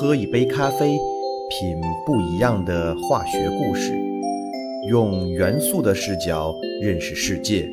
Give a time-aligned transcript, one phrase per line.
[0.00, 0.96] 喝一杯咖啡，
[1.50, 3.92] 品不一样的化学故事，
[4.88, 7.68] 用元素的视角认识世界。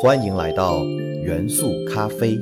[0.00, 0.84] 欢迎来到
[1.24, 2.38] 元素咖啡。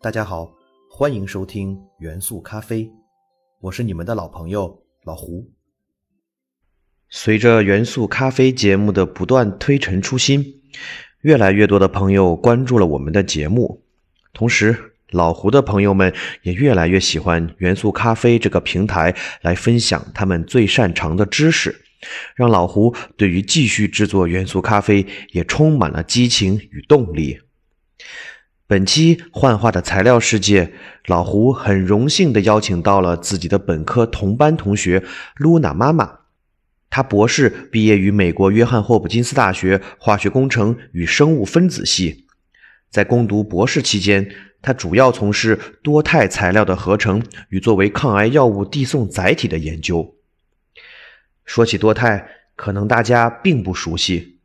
[0.00, 0.52] 大家好，
[0.90, 2.90] 欢迎收听元素咖啡，
[3.60, 5.48] 我是你们的老朋友老胡。
[7.08, 10.44] 随着元素咖啡节目的不断推陈出新，
[11.22, 13.82] 越来越多的朋友关注了我们的节目。
[14.32, 14.76] 同时，
[15.10, 16.12] 老胡的朋友们
[16.42, 21.82] 也越来越喜欢元素咖啡这个平台来分享他们最擅长的知识，
[22.34, 27.40] 让老胡对于继续制作元素咖啡也充满了激情与动力。
[28.66, 30.72] 本期幻化的材料世界，
[31.06, 35.04] 老胡很荣幸的邀请到了自己的本科同班同学
[35.36, 36.18] 露娜妈妈。
[36.88, 42.26] 他博士毕业于美国约翰霍普金斯大学化学工程与生物分子系，
[42.90, 44.30] 在攻读博士期间，
[44.62, 50.16] 他主要从事多肽材料的合成与作为抗癌药物递送载体的研究。
[51.44, 54.38] 说起多肽，可能大家并不熟悉，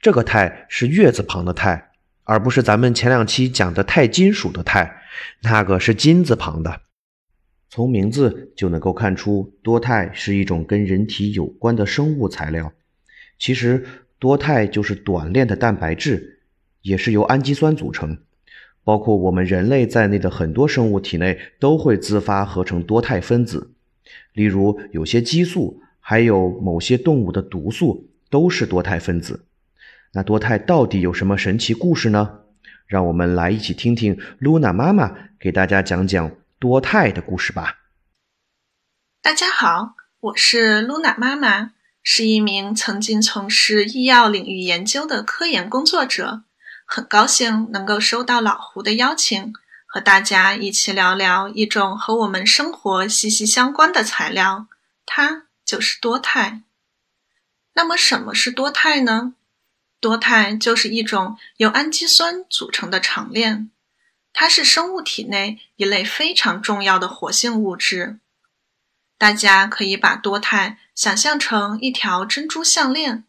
[0.00, 1.90] 这个肽是月字旁的肽，
[2.24, 5.02] 而不是咱们前两期讲的钛金属的钛，
[5.42, 6.82] 那个是金字旁的。
[7.72, 12.72] 从名字就能够看出，多肽是一种跟人体有关的生物材料。
[13.38, 13.86] 其实，
[14.18, 16.40] 多肽就是短链的蛋白质，
[16.82, 18.18] 也是由氨基酸组成。
[18.82, 23.70] 包括我们人类在内的很多生物体内都会自发合成多肽分子。
[24.32, 29.44] 例如，有些激素，还有某些动物的毒素，都是多肽分子。
[30.12, 32.40] 那多肽到底有什么神奇故事呢？
[32.88, 36.32] 让我们来一起听听露娜妈妈给大家讲讲。
[36.60, 37.78] 多肽的故事吧。
[39.22, 41.72] 大家好，我是露娜妈妈，
[42.02, 46.42] 是一名曾经从事医药领域研究的科研工作者。
[46.84, 49.54] 很高兴能够收到老胡的邀请，
[49.86, 54.66] 和大家一起聊聊一种和我们生活息息相关的材料，
[55.06, 56.60] 它就是多肽。
[57.72, 59.32] 那么，什么是多肽呢？
[59.98, 63.70] 多肽就是一种由氨基酸组成的长链。
[64.32, 68.18] 它是生物体内一类非常重要的活性物质。
[69.18, 73.24] 大家可以把多肽想象成一条珍珠项链，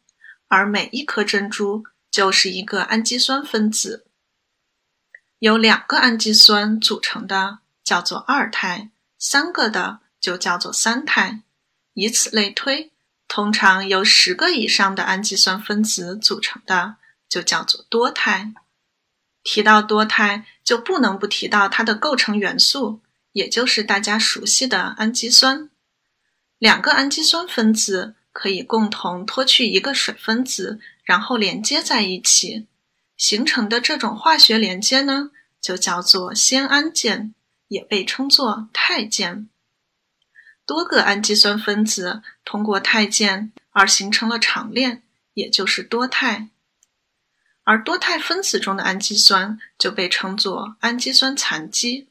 [0.47, 4.05] 而每一颗珍珠就是一个氨基酸分子。
[5.39, 11.41] 由两个氨基酸组成的叫做二肽，三个的就叫做三肽，
[11.93, 12.91] 以此类推。
[13.27, 16.97] 通常由十个以上的氨基酸分子组成的
[17.27, 18.53] 就叫做多肽。
[19.43, 22.99] 提到多肽，就不能不提到它的构成元素，
[23.31, 25.69] 也就是大家熟悉的氨基酸。
[26.57, 32.67] 两个氨基酸分子可以共同脱去一个水分子，然后连接在一起，
[33.17, 37.33] 形成的这种化学连接呢，就叫做酰胺键，
[37.67, 39.49] 也被称作肽键。
[40.67, 45.01] 多个氨基酸分子通过肽键而形成了长链，
[45.33, 46.50] 也就是多肽。
[47.63, 52.07] 而多肽分子中的氨基酸就被称作氨基酸残基。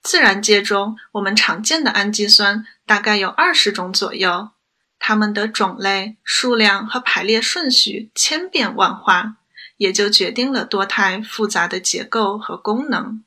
[0.00, 4.50] 自然界中，我们常见的氨基酸大概有二十种左右，
[4.98, 9.36] 它们的种类、数量和排列顺序千变万化，
[9.76, 13.24] 也就决定了多肽复杂的结构和功能。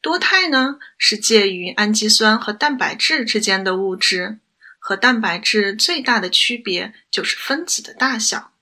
[0.00, 4.38] 多肽呢，是介于氨基酸和蛋白质之间的物质，
[4.78, 8.53] 和蛋白质最大的区别就是分子的大小。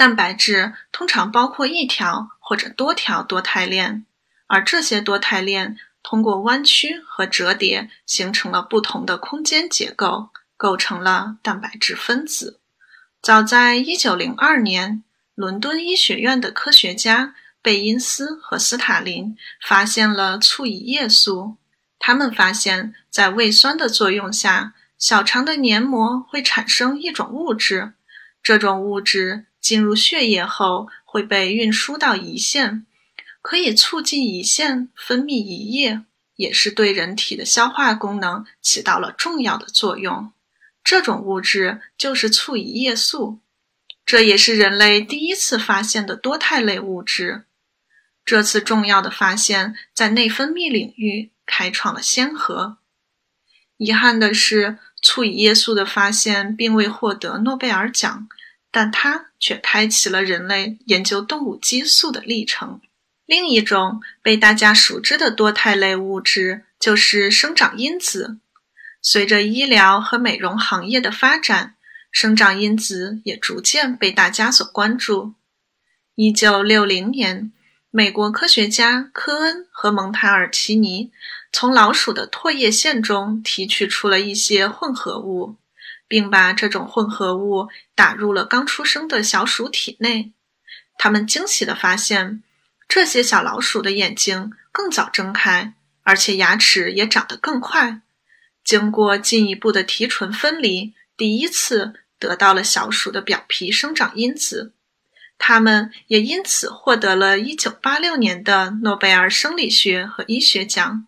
[0.00, 4.06] 蛋白质通常包括一条或者多条多肽链，
[4.46, 12.60] 而这些多肽链通过弯曲和折叠形成了不同的空间结构，构成了蛋白质分子。
[13.20, 21.58] 早在1902年，伦敦医学院的科学家贝因斯和斯塔林发现了醋乙叶素。
[21.98, 27.92] 他们发现，在胃酸的作用下，小肠的黏膜会产生一种物质，
[28.42, 29.44] 这种物质。
[29.60, 32.86] 进入血液后会被运输到胰腺，
[33.42, 36.02] 可以促进胰腺分泌胰液，
[36.36, 40.32] 也是对人体的消化功能起到了重要的作用。
[40.82, 43.40] 这种物质就是促胰液素，
[44.06, 47.44] 这也是人类第一次发现的多肽类物质。
[48.24, 52.78] 这次重要的发现，在内分泌领域开创了先河。
[53.76, 58.28] 遗憾的是，促胰液素的发现并未获得诺贝尔奖。
[58.70, 62.80] 但它却开启了人类研究动物激素的历程。
[63.26, 68.38] 另一种被大家熟知的多肽类物质就是生长因子。
[69.02, 71.74] 随着医疗和美容行业的发展，
[72.12, 75.32] 生长因子也逐渐被大家所关注。
[76.16, 77.50] 一九六零年，
[77.90, 81.10] 美国科学家科恩和蒙塔尔奇尼
[81.52, 85.54] 从老鼠的唾液腺中提取出了一些混合物，
[86.10, 90.32] 并把这种混合物打入了刚出生的小鼠体内。
[90.98, 92.42] 他们惊喜地发现，
[92.88, 95.72] 这些小老鼠的眼睛更早睁开，
[96.02, 98.00] 而且牙齿也长得更快。
[98.64, 104.74] 经过进一步的提纯分离，第一次得到了小鼠的表皮生长因子。
[105.38, 111.06] 他们也因此获得了1986年的诺贝尔生理学和医学奖。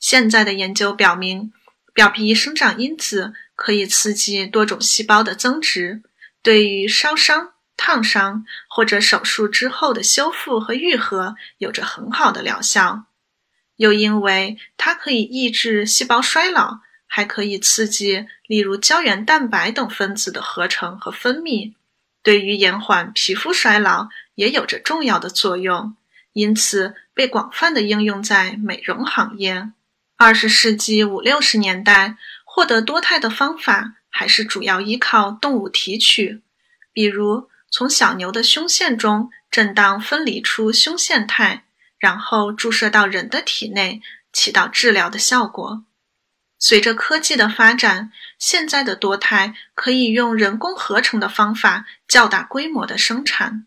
[0.00, 1.52] 现在的研究表明，
[1.94, 6.02] 表皮生长因子可以刺激多种细胞的增殖，
[6.40, 7.54] 对于烧伤。
[7.80, 13.04] 烫伤或者手术之后的修复和愈合有着很好的疗效，
[13.76, 21.74] 又因为它可以抑制细胞衰老，还可以刺激例如胶原蛋白等分子的合成和分泌，
[22.24, 25.94] 对于延缓皮肤衰老也有着重要的作用，
[26.32, 29.70] 因此被广泛的应用在美容行业。
[30.16, 32.16] 二十世纪五六十年代，
[32.58, 36.42] 获得多肽的方法还是主要依靠动物提取，
[36.92, 37.48] 比如。
[37.70, 41.64] 从小牛的胸腺中震荡分离出胸腺肽，
[41.98, 44.00] 然后注射到人的体内，
[44.32, 45.84] 起到治疗的效果。
[46.58, 53.66] 随着科技的发展，现在的多肽可以用人工合成的方法较大规模的生产。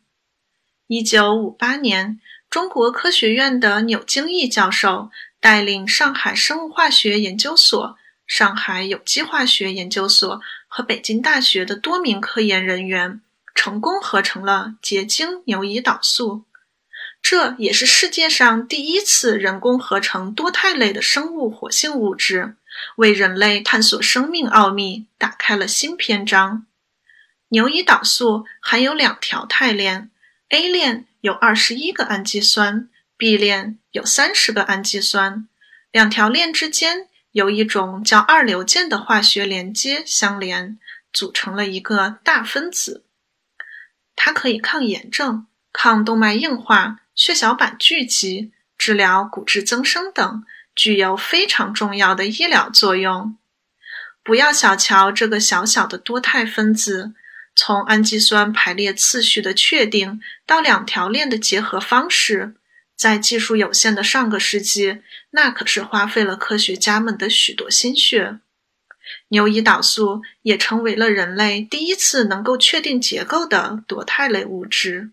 [0.88, 7.98] 一九五八年，中国科学院的钮京义教授带领上海生物化学研究所、
[8.32, 10.40] 上海有机化学研究所
[10.70, 13.20] 和北京大学的多名科研人员。
[13.54, 16.46] 成功合成了结晶牛胰岛素，
[17.22, 22.56] 这也是世界上第一次人工合成多肽类的生物活性物质，
[22.96, 26.66] 为人类探索生命奥秘打开了新篇章。
[27.50, 30.10] 牛胰岛素含有两条肽链
[30.48, 32.88] ，A 链有二十一个氨基酸
[33.18, 35.50] ，B 链有三十个氨基酸，
[35.92, 40.78] 两条链之间由一种叫二硫键的化学连接相连，
[41.14, 43.06] 组成了一个大分子。
[44.16, 50.44] 它可以抗炎症、抗动脉硬化、血小板聚集、治疗骨质增生等，
[50.76, 53.38] 具有非常重要的医疗作用。
[54.24, 57.14] 不要小瞧这个小小的多肽分子，
[57.56, 62.56] 从氨基酸排列次序的确定到两条链的结合方式，
[63.02, 65.02] 在技术有限的上个世纪，
[65.32, 68.38] 那可是花费了科学家们的许多心血。
[69.30, 75.10] 牛胰岛素也成为了人类第一次能够确定结构的多肽类物质。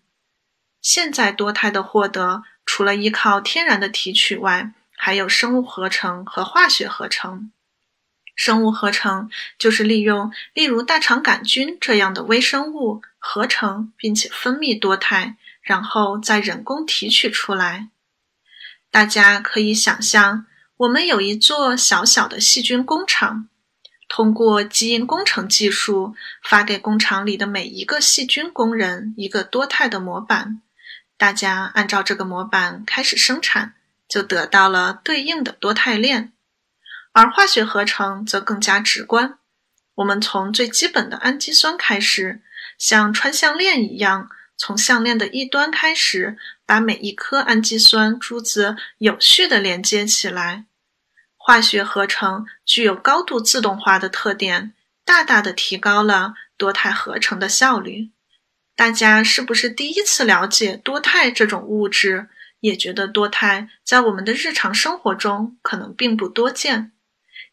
[0.79, 7.51] 现在多肽的获得，除了依靠天然的提取外，还有生物合成和化学合成。
[8.35, 17.89] 生物合成就是利用例如大肠杆菌这样的微生物合成并且分泌多肽，然后再人工提取出来。
[18.91, 20.45] 大家可以想象，
[20.77, 23.47] 我们有一座小小的细菌工厂。
[24.07, 30.63] 通过基因工程技术，发给工厂里的每一个细菌工人一个多肽的模板，
[31.15, 33.75] 大家按照这个模板开始生产，
[34.07, 36.33] 就得到了对应的多肽链。
[37.11, 39.37] 而化学合成则更加直观，
[39.93, 42.41] 我们从最基本的氨基酸开始，
[42.79, 44.27] 像穿项链一样，
[44.59, 50.65] 从项链的一端开始，把每一颗氨基酸珠子有序地连接起来。
[51.37, 54.73] 化学合成具有高度自动化的特点，
[55.05, 58.09] 大大的提高了多肽合成的效率。
[58.75, 62.27] 大家是不是第一次了解多肽这种物质，
[62.59, 66.91] 也觉得多肽在我们的日常生活中可能并不多见？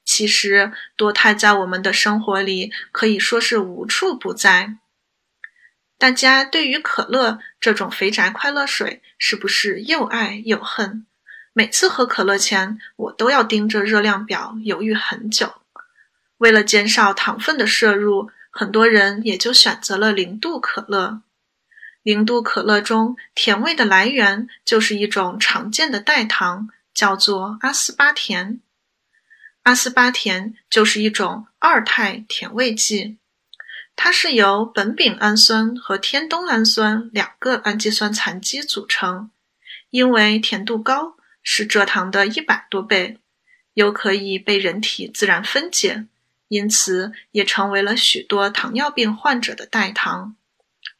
[0.04, 4.76] 其实，多肽在我们的生活里可以说是无处不在。
[5.98, 11.06] 大家对于可乐这种肥宅快乐水，是不是又爱又恨？
[11.52, 15.54] 每次喝可乐前，我都要盯着热量表犹豫很久。
[16.36, 21.22] 为了减少糖分的摄入，很多人也就选择了零度可乐。
[22.02, 28.60] 零度可乐中甜味的来源就是一种常见的代糖，叫做阿斯巴甜。
[29.62, 33.16] 阿斯巴甜就是一种二肽甜味剂，
[33.96, 39.30] 它是由苯丙氨酸和天冬氨酸两个氨基酸残基组成，
[39.90, 41.16] 因为甜度高。
[41.48, 43.18] 是蔗糖的一百多倍，
[43.74, 46.04] 又可以被人体自然分解，
[46.48, 50.34] 因此也成为了许多糖尿病患者的代糖。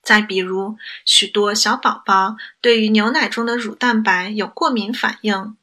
[0.04, 5.56] 再比如，许多小宝宝对于牛奶中的乳蛋白有过敏反应，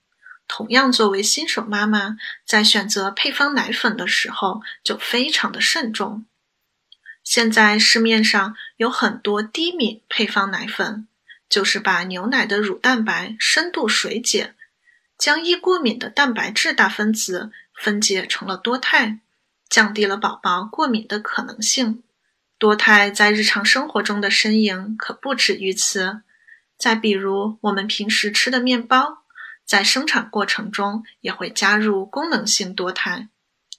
[0.49, 6.25] 同样作为新手妈妈，在选择配方奶粉的时候就非常的慎重。
[7.24, 11.08] 现在市面上有很多低敏配方奶粉，
[11.50, 14.53] 就是把牛奶的乳蛋白深度水解，
[15.18, 19.20] 将易过敏的蛋白质大分子分解成了多肽，
[19.70, 22.03] 降低了宝宝过敏的可能性。
[22.60, 26.22] 多肽在日常生活中的身影可不止于此。
[26.77, 29.24] 再比如，我们平时吃的面包，
[29.65, 33.30] 在生产过程中也会加入功能性多肽。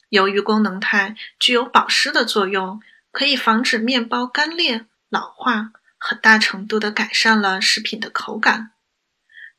[0.08, 2.80] 由于功能肽具有保湿的作用，
[3.14, 8.72] 可以防止面包干裂、老化，很大程度地改善了食品的口感。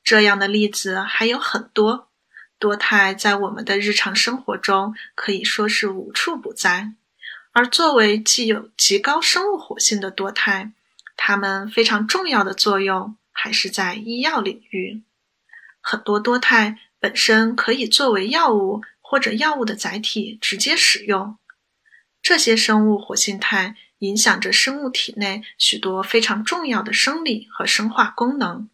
[0.03, 2.09] 这样的例子还有很多。
[2.59, 6.95] 多肽在我们的日常生活中可以说是无处不在。
[7.53, 10.73] 而作为具有极高生物活性的多肽，
[11.15, 15.01] 它们非常重要的作用还是在医药领域。
[15.79, 21.37] 很多多肽本身可以作为药物或者药物的载体直接使用。
[22.25, 28.67] 这些生物活性肽影响着生物体内许多非常重要的生理和生化功能。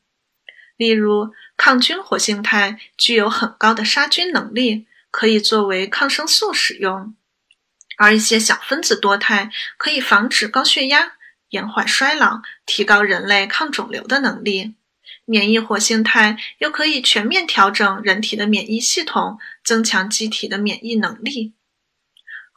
[0.78, 7.14] 例如，抗菌活性肽具有很高的杀菌能力，可以作为抗生素使用。
[7.98, 11.18] 而一些小分子多肽可以防止高血压、
[11.50, 14.76] 延缓衰老、提高人类抗肿瘤的能力；
[15.26, 21.52] 免疫活性肽又可以全面调整人体的免疫系统，增强机体的免疫能力。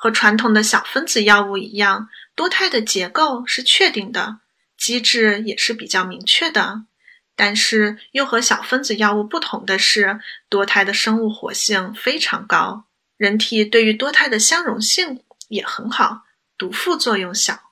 [0.05, 4.41] 和传统的小分子药物一样，多肽的结构是确定的，
[4.77, 6.85] 机制也是比较明确的。
[7.35, 10.21] 但是，又和小分子药物不同的是，
[10.51, 12.85] 多肽的生物活性非常高，
[13.17, 15.23] 人体对于多肽的相容性。
[15.49, 16.25] 也很好，
[16.59, 17.71] 毒副作用小。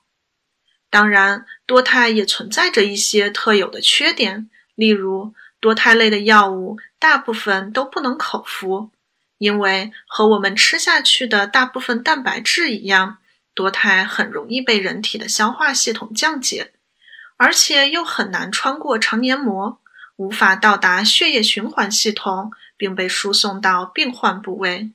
[0.89, 8.89] 当然，多肽也存在着一些特有的缺点，例如多肽类的药物大部分都不能口服，
[9.37, 13.17] 因为和我们吃下去的大部分蛋白质一样，
[13.53, 16.73] 多肽很容易被人体的消化系统降解，
[17.37, 19.79] 而且又很难穿过肠黏膜，
[20.15, 24.91] 无法到达血液循环系统，并被输送到病患部位。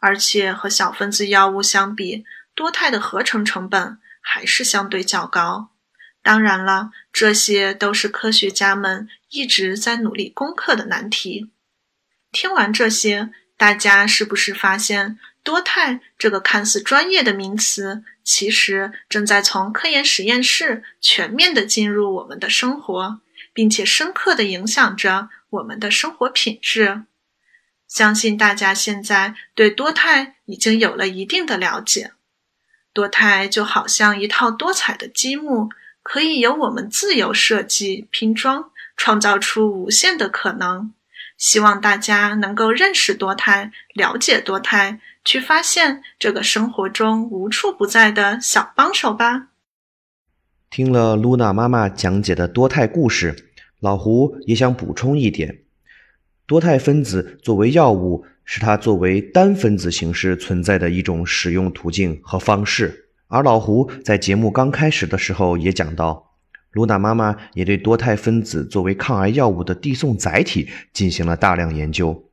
[0.00, 5.70] 而且和小分子药物相比，多肽的合成成本还是相对较高。
[6.22, 11.50] 当然了，这些都是科学家们一直在努力攻克的难题。
[12.32, 23.20] 听完这些，大家是不是发现多肽这个看似专业的名词，其实正在从科研实验室全面的进入我们的生活，
[23.52, 27.02] 并且深刻的影响着我们的生活品质？
[27.86, 32.12] 相信大家现在对多肽已经有了一定的了解。
[32.92, 35.68] 多肽就好像一套多彩的积木，
[36.02, 40.92] 可以由我们自由设计、拼装，创造出无限的可能。
[41.36, 49.48] 希望大家能够认识多肽，了解多肽，去发现这个生活中无处不在的小帮手吧。
[50.70, 53.50] 听了露娜妈妈讲解的多肽故事，
[53.80, 55.60] 老胡也想补充一点。
[56.46, 63.08] 多肽分子作为药物，是它作为单分子形式存在的一种使用途径和方式。
[63.28, 66.23] 而老胡在节目刚开始的时候也讲到，
[66.74, 72.28] 露娜妈妈也对多肽分子作为抗癌药物的递送载体进行了大量研究。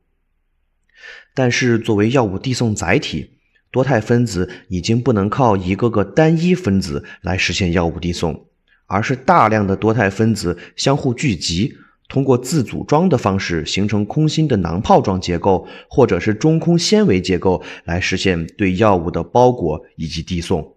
[1.34, 3.30] 但是，作为药物递送载体，
[3.70, 8.46] 多肽分子已经不能靠一个个单一分子来实现药物递送，
[8.86, 11.74] 而是大量的多肽分子相互聚集。
[12.08, 20.76] 通过自组装的方式形成空心的囊泡状结构，或者是中空纤维结构，来实现对药物的包裹以及递送。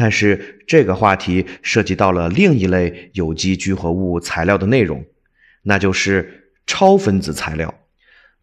[0.00, 5.04] 但是这个话题涉及到了另一类有机聚合物材料的内容，
[5.62, 7.74] 那就是超分子材料。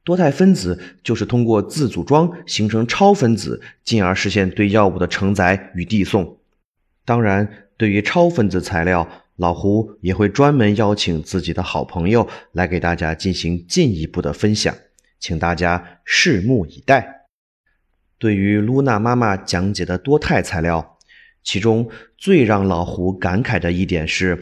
[0.04, 6.40] 多肽分子就是通过自组装形成超分子，进而实现对药物的承载与递送。
[7.06, 9.08] 当然，对于超分子材料。
[9.38, 14.74] 老胡也会专门邀请自己的好朋友来给大家进行进一步的分享，
[15.20, 17.28] 请大家拭目以待。
[18.18, 20.95] 对于露娜妈妈讲解的多肽材料，
[21.46, 24.38] 其中最让老胡感慨的一点是，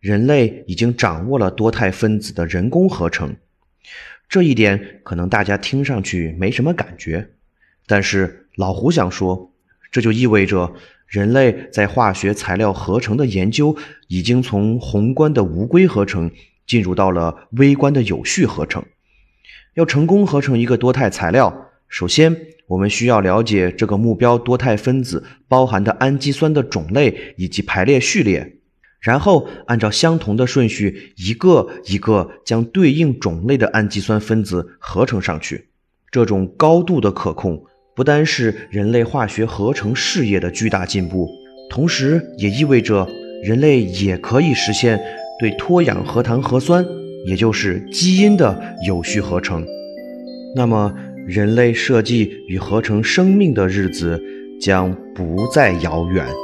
[0.00, 3.36] 人类已经掌握了多肽分子的人工合成。
[4.28, 7.28] 这一点可能大家听上去没什么感觉，
[7.86, 9.52] 但是老胡想说，
[9.92, 10.74] 这就意味着。
[11.06, 13.76] 人类在化学材料合成的研究，
[14.08, 16.32] 已经从宏观的无规合成
[16.66, 18.84] 进入到了微观的有序合成。
[19.74, 22.36] 要成功合成一个多肽材料，首先
[22.66, 28.56] 我们需要了解这个目标多肽分子包含的氨基酸的种类以及排列序列，
[29.00, 35.68] 然后按照相同的顺序，一个一个将对应种类的氨基酸分子合成上去。
[36.10, 37.64] 这种高度的可控。
[37.96, 41.28] 不单是人类化学合成事业的巨大进步，
[41.70, 43.08] 同时也意味着
[43.44, 45.00] 人类也可以实现
[45.38, 46.84] 对脱氧核糖核酸，
[47.28, 49.64] 也就是基因的有序合成。
[50.56, 50.92] 那么，
[51.26, 54.22] 人类设计与合成生命的日子
[54.60, 56.43] 将不再遥远。